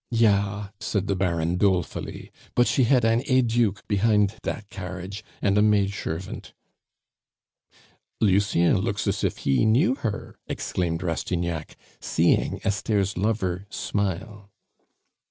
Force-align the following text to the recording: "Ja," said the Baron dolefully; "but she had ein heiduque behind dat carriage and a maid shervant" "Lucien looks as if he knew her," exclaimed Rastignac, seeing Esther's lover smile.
"Ja," 0.09 0.69
said 0.79 1.05
the 1.05 1.15
Baron 1.15 1.57
dolefully; 1.57 2.31
"but 2.55 2.65
she 2.65 2.85
had 2.85 3.05
ein 3.05 3.21
heiduque 3.23 3.87
behind 3.87 4.33
dat 4.41 4.67
carriage 4.71 5.23
and 5.43 5.59
a 5.59 5.61
maid 5.61 5.91
shervant" 5.91 6.53
"Lucien 8.19 8.79
looks 8.79 9.05
as 9.05 9.23
if 9.23 9.37
he 9.37 9.63
knew 9.63 9.93
her," 9.93 10.39
exclaimed 10.47 11.03
Rastignac, 11.03 11.75
seeing 11.99 12.59
Esther's 12.63 13.15
lover 13.15 13.67
smile. 13.69 14.49